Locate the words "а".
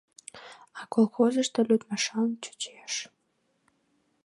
0.79-0.81